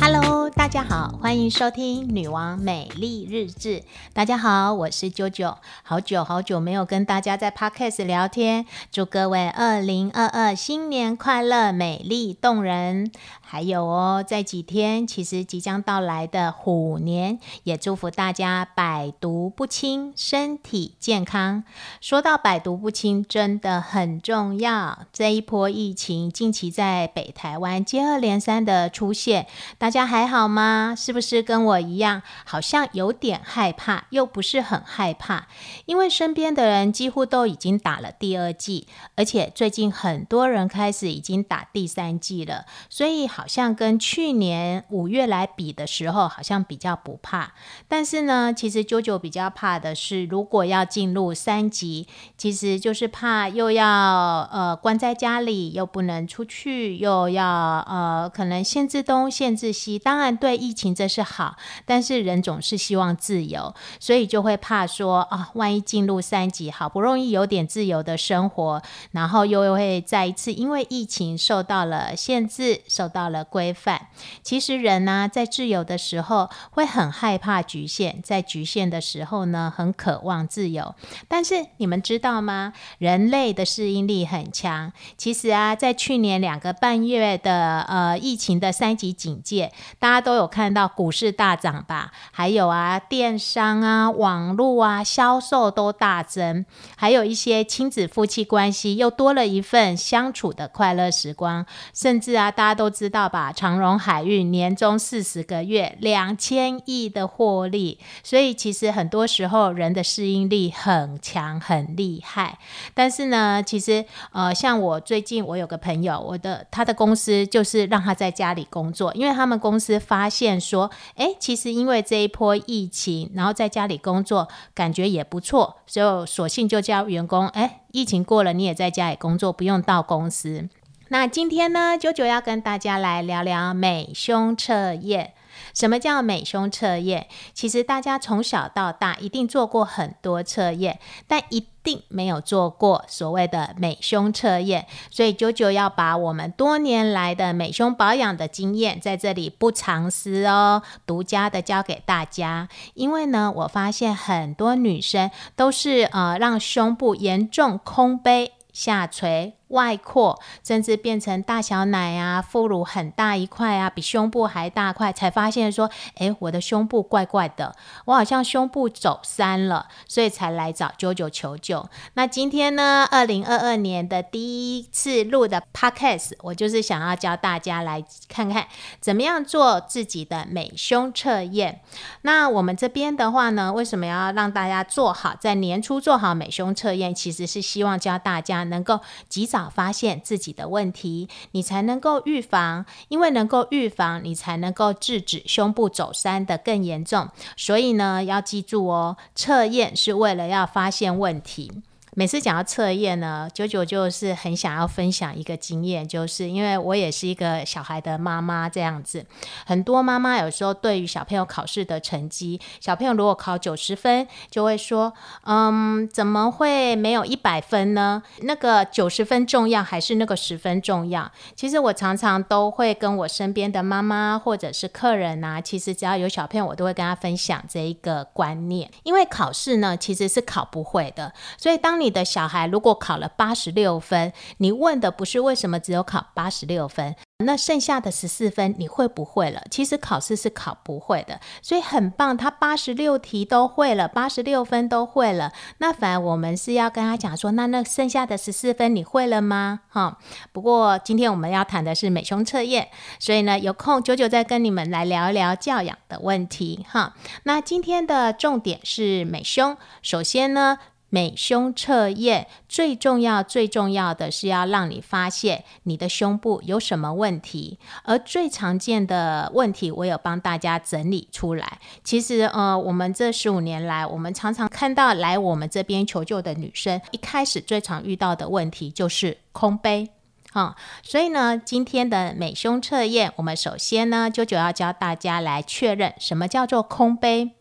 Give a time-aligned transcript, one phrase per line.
[0.00, 3.80] Hello，大家好欢迎收听《女王美丽日志》。
[4.12, 13.10] 大家好，我是九九，好久好久没有跟大家在 Podcast 聊天，祝各位二零二二新年快乐，美丽动人。
[13.52, 21.64] 还有哦，在几天，其实即将到来的虎年，也祝福大家百毒不侵，身体健康。
[22.00, 25.00] 说到百毒不侵，真的很重要。
[25.12, 30.94] 这一波疫情近期在北台湾接二连三的出现，大家还好吗？
[30.96, 35.48] 是不是跟我一样，好像有点害怕，又不是很害怕？
[35.86, 43.28] 因为身边的人几乎都已经打了第二剂，而且最近很多人开始已经打第三剂了，所以。
[43.40, 47.54] 好像跟去年五月来比的时候，好像比较不怕。
[47.88, 52.06] 但是呢，其实九九比较怕的是，如果要进入三级，
[52.36, 57.46] 其实就是怕又要呃关在家里，又不能出去，又要
[57.88, 59.98] 呃可能限制东限制西。
[59.98, 61.56] 当然对疫情这是好，
[61.86, 73.29] 但是人总是希望自由，所以就会怕说啊，万一进入三级，好不容易有点自由的生活，然后又会再一次因为疫情受到了限制，受到。
[73.30, 74.08] 了规范，
[74.42, 80.94] 其实人呢，在自由的时候会很害怕局限，在局限的时候呢，很渴望自由。
[81.26, 82.72] 但是你们知道吗？
[82.98, 84.92] 人类的适应力很强。
[85.16, 92.10] 其实啊，在去年两个半月的呃疫情的三级警戒，大家都有看到股市大涨吧？
[92.32, 103.19] 还有啊，电商啊、网络啊销售都大增，还有一些亲子夫妻关系又多了一份相处的快乐时光，甚至啊，大家都知道。
[103.28, 112.58] 吧，长荣海运年终四十个月两千亿的获利，所以其实很多时候人的适应力很强很厉害。
[112.94, 130.68] 但是呢，其实呃，像我最近我有个朋友，我的他的公司就是让他在家里工作，因为他们公司发现说，哎，其实因为这一波疫情，然后在家里工作感觉也不错，所以索性就叫员工，哎，疫情过了你也在家里工作，不用到公司。
[131.12, 135.34] 那今天呢，九九要跟大家来聊聊美胸测验。
[135.74, 137.26] 什么叫美胸测验？
[137.52, 144.86] 其实大家从小到大一定做过很多测验，但一定没有做过所谓的美胸测验。
[145.10, 152.68] 所以九九要把我们多年来的美胸保养的经验，在这里不藏私哦，独家的教给大家。
[152.94, 159.56] 因为呢，我发现很多女生都是呃，让胸部严重空杯下垂。
[159.70, 167.74] 外扩，甚至变成大小奶啊，副乳很大一块啊，比胸部还大块，才发现说，哎，我的胸部怪怪的，
[168.06, 171.88] 我好像胸部走山了，所以才来找九九求救。
[172.14, 178.66] 那今天呢，二零二二年的第一次录的 podcast，我就是想要教大家来看看
[178.98, 181.80] 怎么样做自己的美胸测验。
[182.22, 187.14] 那我们这边的话呢，为什么要让大家做好在年初做好美胸测验？
[187.14, 188.98] 其实是希望教大家能够
[189.28, 189.59] 及早。
[189.68, 197.28] 发现自己的问题，你才能够预防，因为能够预防，你才能够制止胸部走山的更严重。
[197.56, 201.82] 所以呢，要记住哦，测验是为了要发现问题。
[202.20, 209.24] 每次讲到测验呢，九九就是很想要分享一个经验，就是因为我也是一个小孩的妈妈这样子。
[209.64, 215.14] 很多妈妈有时候对于小朋友考试的成绩，小朋友如果考九十分，就会说
[215.48, 218.22] ：“嗯，怎么会没有一百分呢？
[218.42, 239.62] 那个九十分重要还是那个十分重要？”其实我常常都会跟我身边的妈妈或者是客人啊，其实只要有小朋友，我都会跟他分享这一个观念，因为考试呢其实是考不会的，所以当你的小孩如果考了八十六分，你问的不是为什么只有考八十六分，那剩下的十四分你会不会了？
[239.70, 245.52] 其实考试是考不会的，所以很棒，他八十六题都会了，八十六分都会了。
[245.78, 249.80] 那反而我们是要跟他讲说，那那剩下的十四分你会了吗？
[249.88, 250.18] 哈，
[250.52, 252.88] 不过今天我们要谈的是美胸测验，
[253.18, 256.84] 所以呢，有空九九再跟你们来聊一聊教养的问题。
[256.88, 257.14] 哈，
[257.44, 260.78] 那今天的重点是美胸，首先呢。
[261.10, 271.78] 美胸测验最重要、最重要的是要让你发现你的胸部有什么问题，而最常见的问题，我有帮大家整理出来。
[272.02, 280.08] 其实，呃，我们这十五年来，我们常常看到来我们这边求救的女生，一开始最常遇到的问题就是空杯。
[280.52, 287.52] 好，所以呢，今天的美胸测验，我们首先呢，就就要教大家来确认什么叫做空杯。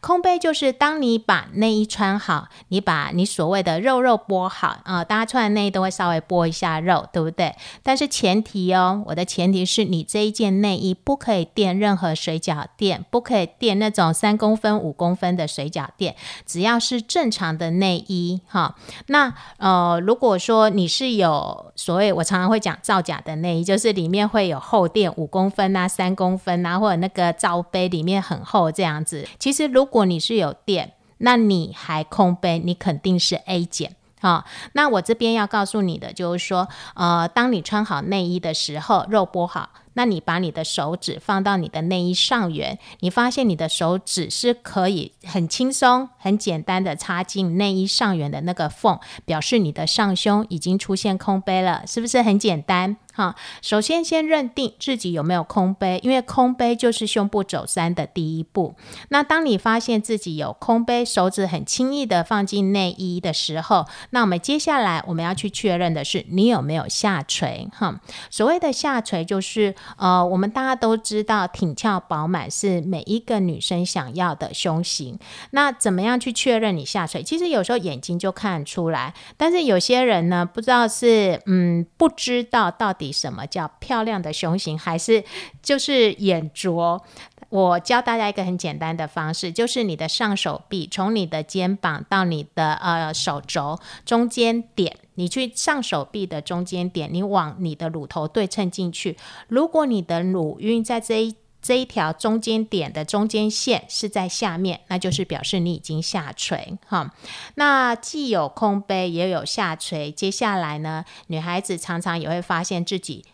[0.00, 7.54] 空杯就是当你把内衣穿好，你把你所谓的肉肉剥好啊，大家穿的内衣都会稍微剥一下肉，对不对？
[7.82, 16.14] 但是前提哦，我的前提是你这一件内衣不可以垫任何水饺垫，不可以垫那种三公分、五公分的水饺垫，
[16.44, 18.76] 只要是正常的内衣哈。
[19.06, 29.26] 那呃，如果说你是有所谓，我常常会讲造假的内衣，就是里面会有厚垫五公分啊、三公分啊，或者那个罩杯里面很厚这样子。
[29.38, 34.44] 其其实如果你是有垫，那你还空杯，你肯定是 A 减啊。
[34.72, 36.66] 那我这边要告诉你的就是说，
[36.96, 52.96] 呃，当你穿好内衣的时候，肉剥好，那你把你的手指放到你的内衣上缘，你发现你的手指是可以很轻松、很简单的插进内衣上缘的那个缝，表示你的上胸已经出现空杯了，是不是很简单？
[53.16, 58.74] 好，首先先认定自己有没有空杯，因为空杯就是胸部走三的第一步。
[59.10, 67.68] 那当你发现自己有空杯，手指很轻易的放进内衣的时候，那我们接下来我们要去确认的是你有没有下垂。
[67.72, 68.00] 哈，
[68.30, 75.16] 所谓的下垂就是呃，我们大家都知道挺翘饱满是每一个女生想要的胸型。
[75.52, 77.22] 那怎么样去确认你下垂？
[77.22, 83.03] 其实有时候眼睛就看出来，但是有些人呢，不知道是嗯不知道到底。
[83.12, 84.78] 什么叫漂亮的胸型？
[84.78, 85.24] 还是
[85.62, 87.02] 就是眼拙？
[87.50, 99.16] 我教大家一个很简单的方式，就是你的上手臂从你的肩膀到你的呃手肘中间点，你去上手臂的中间点，你往你的乳头对称进去。
[99.46, 107.14] 如果你的乳晕在这一这一条中间点的中间线是在下面，那就是表示你已经下垂哈。
[107.54, 113.24] 那既有空杯也有下垂，接下来呢，女孩子常常也会发现自己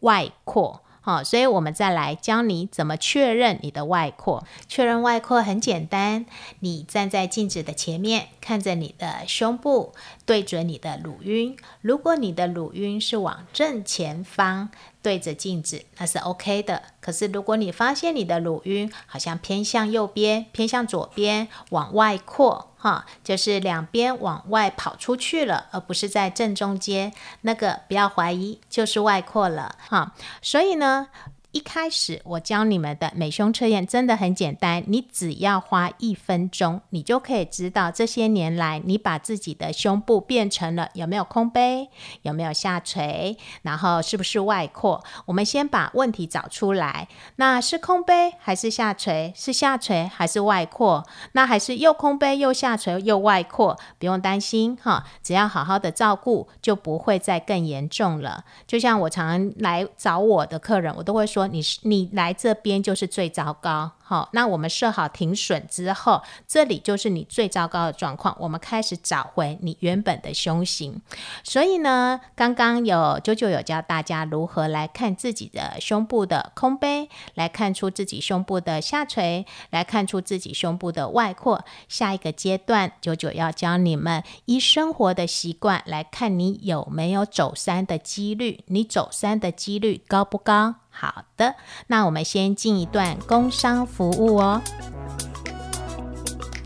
[0.00, 4.44] 外扩哈，所以我们再来教你怎么确认你的外扩。
[4.68, 6.26] 确认外扩很简单，
[6.60, 9.94] 你站在镜子的前面，看着你的胸部，
[10.26, 11.56] 对准你的乳晕。
[11.80, 14.68] 如果你的乳晕是往正前方。
[15.02, 27.12] 对着镜子那是 OK 的，可是如果你发现你的乳晕好像偏向右边、偏向左边往外扩，哈，就是两边往外跑出去了，而不是在正中间，
[27.42, 30.14] 那个不要怀疑，就是外扩了，哈。
[30.42, 31.08] 所以呢。
[31.58, 41.88] 一开始我教你们的美胸测验真的很简单，你只要花一分钟，你就可以知道这些年来你把自己的胸部变成了有没有空杯，
[42.22, 45.02] 有没有下垂，然后是不是外扩。
[45.26, 49.32] 我们先把问题找出来，那是空杯还是下垂？
[49.34, 51.04] 是下垂还是外扩？
[51.32, 53.76] 那还是又空杯又下垂又外扩？
[53.98, 58.44] 不用担心哈，只要好好的照顾，就不会再更严重了。
[58.68, 61.47] 就像我常来找我的客人，我都会说。
[61.48, 63.92] 你你来这边就是最糟糕。
[64.00, 68.34] 好，那我们设好停损之后，这里就是你最糟糕的状况。
[68.40, 71.02] 我们开始找回你原本的胸型。
[71.44, 81.62] 所以呢，刚刚有九九有教大家如何来看自己的胸部的空杯，来看出自己胸部的下垂，来看出自己胸部的外扩。
[81.86, 90.76] 下一个阶段，九九要教你们依生活的习惯来看你有没有走山的几率，你走山的几率高不高？
[91.00, 91.54] 好的，
[91.86, 94.60] 那我们先进一段工商服务哦。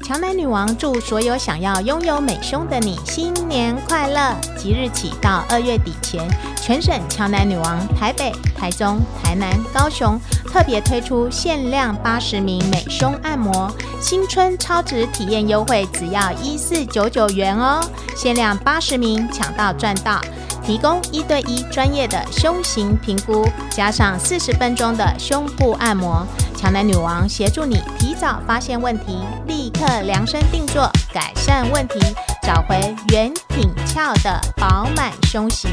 [0.02, 4.34] 乔奶女王祝所有想要拥有美胸的你新年快乐！
[4.56, 17.80] 即日起到二月底前，全省乔奶女王台北、台中、台南、高雄特别推出限量八十名美胸按摩新春超值体验优惠，只要一四九九元哦！
[18.16, 20.20] 限量八十名，抢到赚到！
[20.64, 26.26] 提供一对一专业的胸型评估，加上四十分钟的胸部按摩，
[26.56, 31.98] 强男女王协助你提早发现问题，立刻量身定做，改善问题，
[32.42, 35.70] 找回圆挺翘的饱满胸型。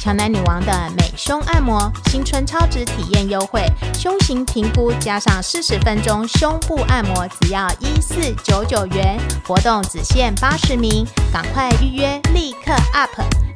[0.00, 3.64] 强男女王的美胸按摩新春超值体验优惠，
[3.98, 13.10] 胸型评估加上四十分钟胸部按摩，只要一四九九元，活动只限八十名，赶快预约，立刻 up。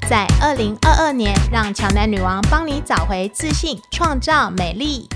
[0.08, 5.06] 在二零二二年，让乔男女王帮你找回自信，创造美丽。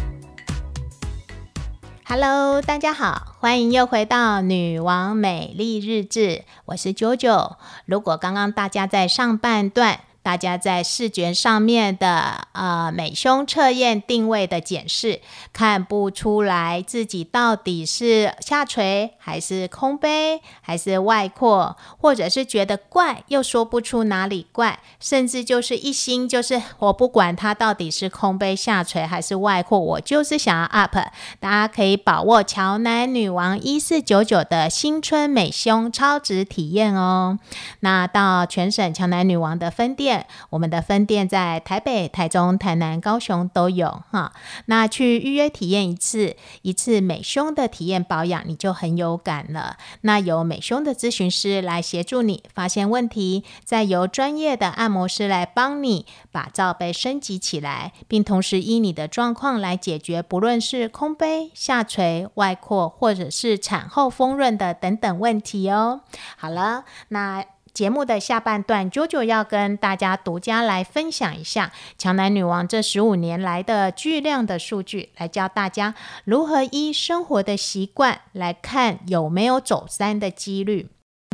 [2.05, 7.57] Hello，大家好，欢迎又回到女王美丽日志，我是九九。
[7.87, 15.21] 如果刚刚大家在上半段大家在视觉上面的呃美胸测验定位的检视，
[15.53, 30.97] 看不出来自己到底是下垂还是空杯还是外扩，或者是觉得怪又说不出哪里怪，甚至就是一心就是我不管它到底是空杯下垂还是外扩，我就是想要 up。
[31.41, 37.41] 大家可以把握乔男女王一四九九的新春美胸超值体验哦。
[37.81, 40.12] 那到全省乔男女王的分店。
[40.51, 44.33] 我们的分店在台北、台中、台南、高雄都有哈。
[44.67, 49.77] 那去预约体验一次，一次美胸的体验保养，你就很有感了。
[50.03, 66.03] 那由美胸的咨询师来协助你发现问题，再由专业的按摩师来帮你把罩杯升级起来，并同时依你的状况来解决，不论是空杯、下垂、外扩，或者是产后丰润的等等问题哦。
[66.37, 67.45] 好了，那。
[67.73, 80.91] 节目的下半段，，JoJo 要跟大家独家来分享一下强男女王这十五年来的巨量的数据，来教大家如何依生活的习惯来看有没有走山的几率。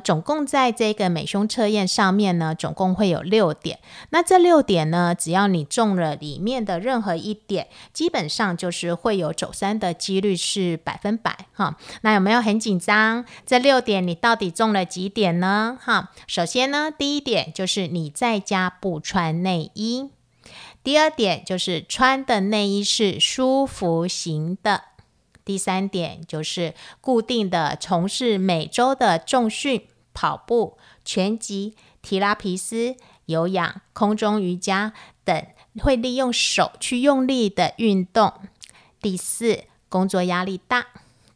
[0.08, 3.78] 总共在这个美胸测验上面呢，总共会有六点。
[4.08, 11.76] 那这六点呢，只要你中了里面的任何一点，基本上就是会有走三的几率是百分百哈。
[12.00, 13.26] 那有没有很紧张？
[13.44, 15.76] 这六点你到底中了几点呢？
[15.78, 20.08] 哈，首先呢，第一点就是你在家不穿内衣；
[20.82, 24.84] 第二点就是穿的内衣是舒服型的。
[25.44, 26.72] 第三点就是
[27.02, 29.86] 固定的从事每周的重训、
[30.20, 32.96] 跑步、拳击、提拉皮斯、
[33.26, 34.92] 有氧、空中瑜伽
[35.24, 35.46] 等，
[35.78, 38.32] 会利用手去用力的运动。
[39.00, 40.86] 第四，工作压力大。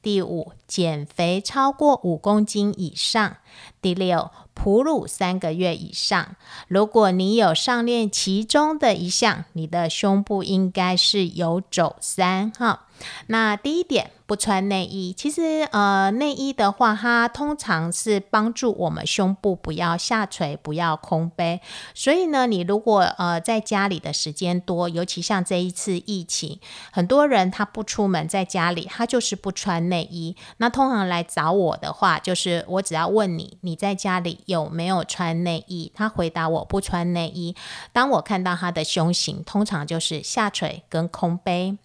[0.03, 3.37] 第五，减肥超过五公斤以上。
[3.81, 6.35] 第六，哺乳三个月以上。
[6.67, 12.89] 如果你有上列其中的一项，你的胸部应该是有走三哈。
[13.27, 14.11] 那第一点。
[14.25, 21.61] 不穿内衣，其实呃，内衣的话，它通常是帮助我们胸部不要下垂，不要空杯。
[21.93, 26.59] 所以呢，你如果呃在家里的时间多，尤其像这一次疫情，
[26.91, 30.35] 很多人他不出门，在家里他就是不穿内衣。
[30.57, 35.93] 那通常来找我的话，就是我只要问你，你在家里有没有穿内衣？
[35.95, 37.55] 他回答我不穿内衣。
[37.93, 41.77] 当我看到他的胸型，通常就是下垂跟空杯。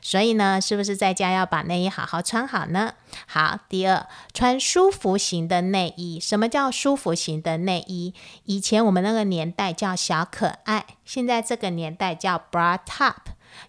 [0.00, 2.94] 所以呢，是不是在家要把内衣好好穿好呢？
[3.26, 6.20] 好，第二，穿舒服型的内衣。
[6.20, 8.14] 什么叫舒服型的内衣？
[8.44, 13.14] 以前我们那个年代叫小可爱，现在这个年代叫 bra top。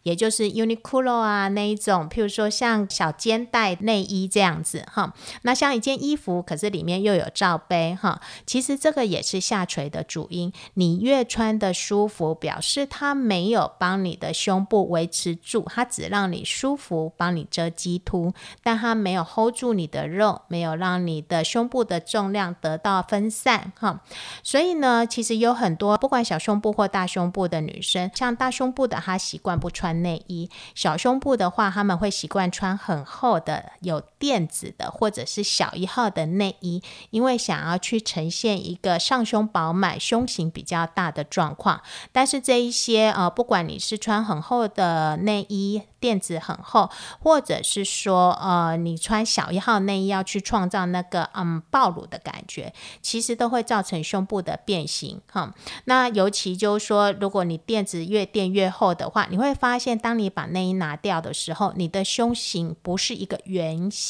[0.04, 5.14] 也就是 Uniqlo 啊那一种，譬如说像小肩带内衣这样子哈，
[5.44, 10.52] 那像一件衣服，可是里面又有罩杯哈，其实这个也是下垂的主因。
[10.74, 24.02] 你越穿的舒服，表示它没有帮你的胸部维持住，它只让你舒服，帮你遮肌突，但它没有 hold 住你的肉，没有让你的胸部的重量得到分散哈。
[24.44, 29.72] 所以呢，其实有很多不管小胸部或大胸部的女生，像大胸部的，她习惯不。
[29.78, 41.82] 穿内衣，小胸部的话，他们会习惯穿很厚的有垫子的，或者是小一号的内衣，因为想要去呈现一个上胸饱满、胸型比较大的状况。
[42.12, 45.84] 但是这一些呃，不管你是穿很厚的内衣。
[46.00, 52.72] 垫子很厚，或者是说，呃，你穿小一号内衣要去创造那个嗯暴露的感觉，
[53.02, 55.56] 其实都会造成胸部的变形哈。
[55.86, 64.07] 那尤其就是说，如果你垫子越垫越厚的话，你会发现，当你把内衣拿掉的时候，你的胸型不是一个圆形，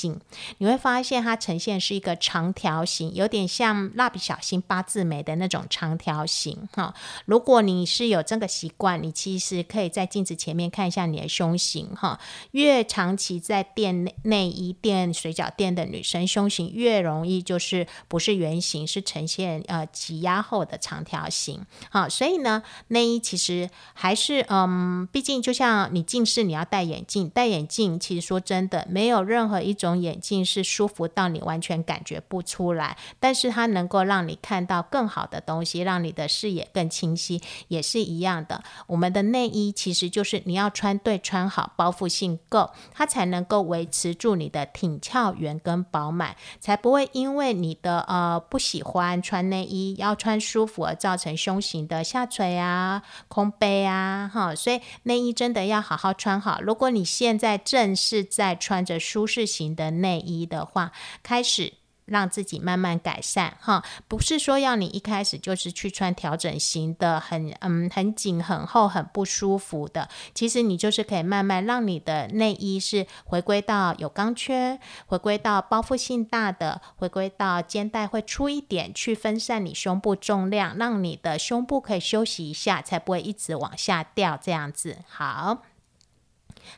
[0.60, 6.94] 你会发现它呈现是一个长条形，有点像蜡笔小新八字眉的那种长条形哈。
[7.26, 11.88] 如果你是有这个习惯，你其实可以在镜子前面看一下你的胸型。
[11.96, 12.20] 哈，
[12.52, 21.66] 越长期在垫内衣、垫水饺垫的女生，胸型越容易就是不是圆形，是呈现呃挤压后的长条形。
[21.90, 38.62] 好，所以呢，内衣其实还是嗯，毕竟就像你近视，你要戴眼镜，戴眼镜其实说真的，没有任何一种种眼镜是舒服到你完全感觉不出来，但是它能够让你看到更好的东西，让你的视野更清晰，也是一样的。
[38.88, 41.72] 我们的内衣其实就是你要穿对穿好。
[41.78, 54.56] 包覆性够，它才能够维持住你的挺翘圆跟饱满，才不会因为你的呃不喜欢穿内衣，要穿舒服而造成胸型的下垂啊、空杯啊，哈。
[54.56, 56.60] 所以内衣真的要好好穿好。
[56.62, 60.92] 如果你现在正是在穿着舒适型的内衣的话，
[61.24, 70.08] 开始让自己慢慢改善哈，不是说要你一开始就是去穿调整型的，很嗯很紧很厚很不舒服的。
[70.34, 85.00] 其实你就是可以慢慢让你的内衣是回归到有钢圈，回归到包覆性大的，回归到肩带会粗一点，去分散你胸部重量，让你的胸部可以休息一下，才不会一直往下掉这样子。
[85.10, 85.58] 好，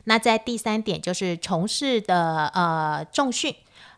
[0.04, 3.54] 那在第三点就是从事的呃重训，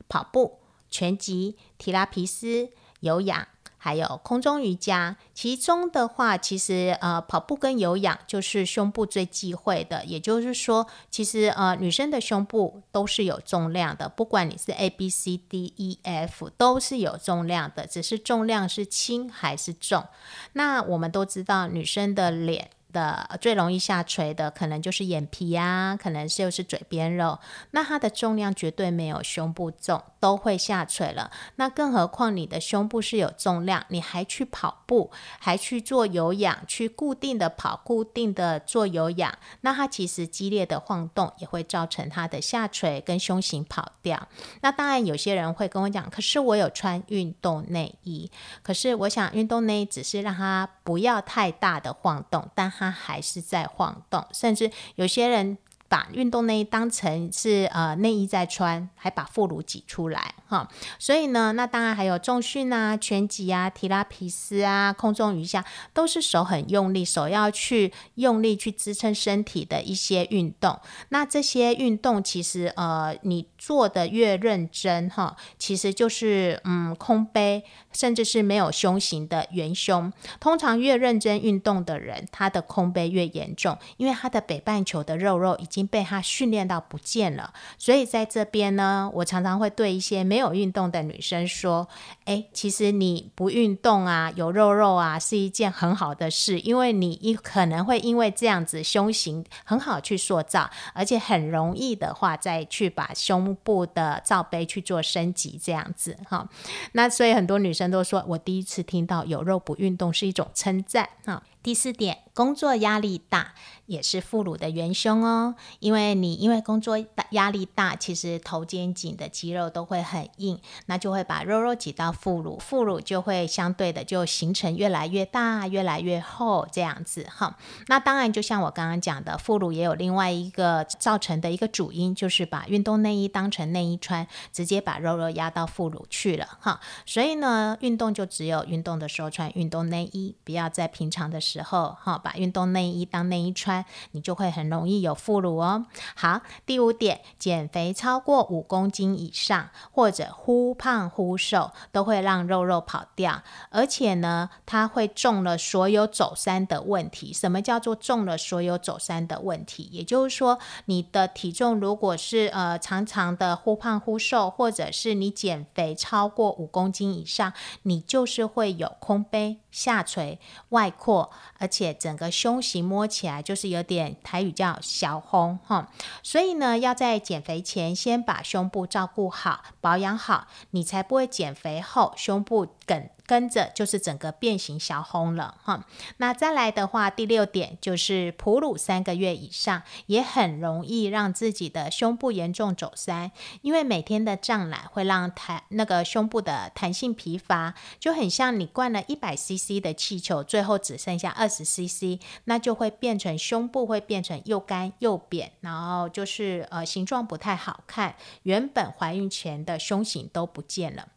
[0.08, 0.58] 跑步。
[0.94, 2.68] 拳击、提拉皮斯、
[3.00, 5.16] 有氧，还有空中瑜伽。
[5.32, 10.04] 其中的话，其实呃，跑步跟有氧就是胸部最忌讳的。
[10.04, 20.04] 也就是说，其实呃，女生的胸部都是有重量的，不管你是 A、B、C、D、E、F，都是有重量的，只是重量是轻还是重。
[20.52, 22.68] 那我们都知道，女生的脸。
[22.92, 27.38] 的最容易下垂的可能就是眼皮啊，可能就是嘴边肉，
[27.70, 31.30] 那它的重量绝对没有胸部重，都会下垂了。
[31.56, 39.32] 那更何况你的胸部是有重量，你还去跑步，还去做有氧，去固定的跑，固定的做有氧，
[39.62, 44.28] 那它其实激烈的晃动也会造成它的下垂跟胸型跑掉。
[44.60, 48.28] 那当然有些人会跟我讲，可是我有穿运动内衣，
[48.62, 52.72] 可是我想运动内衣只是让它不要太大的晃动，但。
[52.90, 55.58] 还是在晃动，甚至有些人。
[55.92, 60.66] 把运动内衣当成是呃内衣在穿，还把副乳挤出来哈，
[60.98, 70.80] 所以呢，那当然还有重训啊、拳击啊、提拉皮斯啊、空中瑜伽，都是手很用力，手要去用力去支撑身体的一些运动。
[71.10, 80.10] 那这些运动其实呃你做的越认真哈，其实就是嗯空杯，甚至是没有胸型的圆胸。
[80.40, 85.81] 通常越认真运动的人，他的空杯越严重，因为他的北半球的肉肉已经。
[85.86, 91.88] 被他训练到不见了，所以在这边呢，我常常会对一些没有运动的女生说
[92.24, 106.48] ：“哎，其实你不运动啊，有肉肉啊，是一件很好的事，因为你一可能会因为这样子胸型很好去塑造，而且很容易的话再去把胸部的罩杯去做升级，这样子哈。
[106.92, 111.42] 那所以很多女生都说我第一次听到有肉不运动是一种称赞哈。
[111.62, 113.54] 第四点，工作压力大。
[113.86, 127.58] 也是副乳的元凶哦，因为你因为工作大压力大，其实头肩颈的肌肉都会很硬，那就会把肉肉挤到副乳，副乳就会相对的就形成越来越大、越来越厚这样子哈。
[127.88, 136.80] 那当然，就像我刚刚讲的，副乳也有另外一个造成的一个主因，就是把运动内衣当成内衣穿，直接把肉肉压到副乳去了哈。
[137.04, 143.84] 所以呢，运动就只有运动的时候穿运动内衣，不要在平常的时时候哈把运动内衣当内衣穿。
[144.12, 145.86] 你就会很容易有副乳哦。
[146.14, 157.32] 好，第五点，减肥超过五公斤以上，或者忽胖忽瘦，都会让肉肉跑掉，而且呢，它会中了所有走山的问题。
[157.32, 159.88] 什么叫做中了所有走山的问题？
[159.92, 169.61] 也就是说，你的体重如果是呃常常的忽胖忽瘦，或者是你减肥超过五公斤以上，你就是会有空杯。
[169.72, 175.90] 下垂、外扩，而且整个胸型摸起来就是有点台语叫小红哈，
[176.22, 183.08] 所以呢，要在减肥前先把胸部照顾好、保养好，你才不会减肥后胸部梗。
[183.26, 185.86] 跟着就是整个变形小红了哈，
[186.18, 193.30] 那再来的话，第六点就是哺乳三个月以上也很容易让自己的胸部严重走山，
[193.62, 211.08] 因为每天的胀奶会让弹那个胸部的弹性疲乏，就很像你灌了一百 CC 的气球，最后只剩下二十 CC，那就会变成胸部会变成又干又扁，然后就是呃形状不太好看，原本怀孕前的胸型都不见了。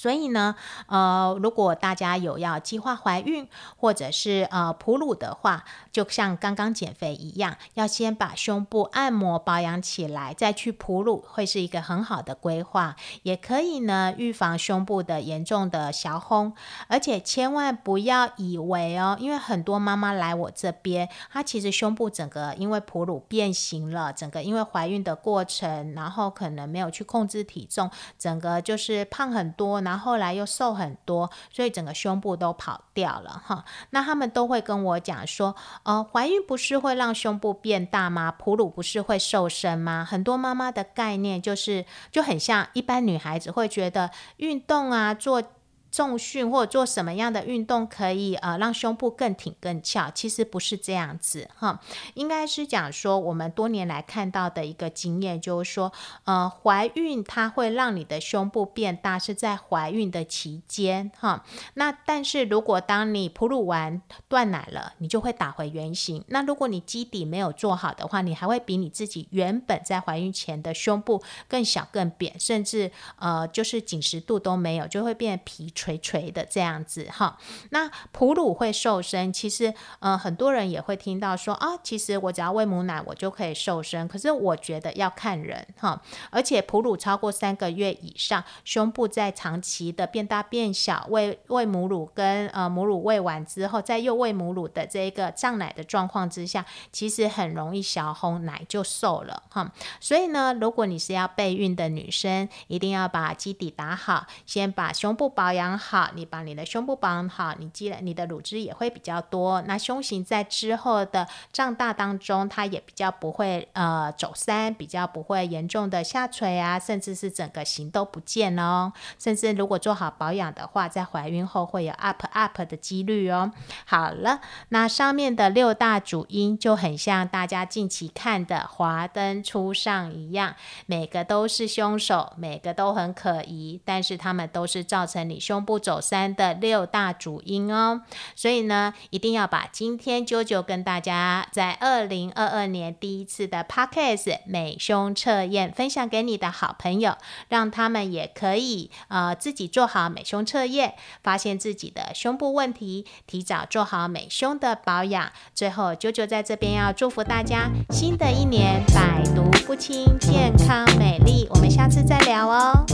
[0.00, 0.54] 所以呢，
[0.86, 12.96] 呃，如果大家有要计划怀孕或者是呃哺乳的话，就像刚刚减肥一样，要先把胸部按摩保养起来，再去哺乳，会是一个很好的规划。
[13.24, 16.54] 也可以呢，预防胸部的严重的小红，
[16.88, 29.82] 而且千万不要以为哦，因为很多妈妈来我这边，她其实胸部整个因为哺乳变形了，整个因为怀孕的过程，然后可能没有去控制体重，整个就是胖很多。
[29.89, 33.64] 然然后来又瘦很多，所以整个胸部都跑掉了哈。
[33.90, 38.30] 那他们都会跟我讲说，呃，怀孕不是会让胸部变大吗？
[38.30, 40.06] 哺乳不是会瘦身吗？
[40.08, 45.42] 很多妈妈的概念就是，就很像一般女孩子会觉得运动啊，做
[45.90, 50.08] 重训或者做什么样的运动可以呃让胸部更挺更翘？
[50.12, 51.80] 其实不是这样子哈，
[52.14, 55.92] 应该是讲说我们多年来看到的一个经验，就是说
[56.24, 61.44] 呃怀孕它会让你的胸部变大，是在怀孕的期间哈。
[61.74, 66.24] 那但是如果当你哺乳完断奶了，你就会打回原形。
[66.28, 75.68] 那如果你基底没有做好的话，你还会比你自己原本在怀孕前的胸部更小更扁，甚至呃就是紧实度都没有，就会变皮。
[75.80, 77.38] 垂垂的这样子哈，
[77.70, 105.69] 那哺乳会瘦身，其实呃很多人也会听到说啊，其实我只要喂母奶我就可以瘦身，可是我觉得要看人哈，而且哺乳超过三个月以上，胸部在长期的变大变小，喂喂母乳跟呃母乳喂完之后，再又喂母乳的这一个胀奶的状况之下，其实很容易小红奶就瘦了哈，所以呢，如果你是要备孕的女生，一定要把基底打好，先把胸部保养。
[105.70, 109.62] 绑好，你把你的胸部绑好，你积累你的乳汁也会比较多。
[109.62, 118.92] 那胸型在之后的胀大当中，它也比较不会呃走山，比较不会严重的下垂啊，甚至是整个型都不见哦。
[119.16, 123.52] 甚至如果做好保养的话，在怀孕后会有 up up 的几率哦。
[123.84, 130.56] 好了，那上面的六大主因就很像大家近期看的华灯初上一样，
[130.86, 135.59] 每个都是凶手，每个都很可疑，但是他们都是造成你胸。
[135.64, 138.02] 不走山的六大主因哦，
[138.34, 147.16] 所以呢，一定要把今天啾啾跟大家在二零二二年第一次的 Podcast 美胸测验分享给你的好朋友，
[147.48, 155.30] 让他们也可以呃自己做好美胸测验，发现自己的胸部问题，提早做好美胸的保养。
[155.54, 161.46] 最后，啾啾在这边要祝福大家，新的一年百毒不侵，健康美丽。
[161.50, 162.84] 我们下次再聊哦。